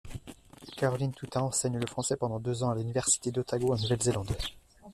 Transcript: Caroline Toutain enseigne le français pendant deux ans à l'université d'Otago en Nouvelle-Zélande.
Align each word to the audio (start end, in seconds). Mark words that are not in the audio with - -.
Caroline 0.77 1.13
Toutain 1.13 1.41
enseigne 1.43 1.77
le 1.77 1.85
français 1.85 2.15
pendant 2.17 2.39
deux 2.39 2.63
ans 2.63 2.71
à 2.71 2.75
l'université 2.75 3.31
d'Otago 3.31 3.71
en 3.71 3.77
Nouvelle-Zélande. 3.77 4.35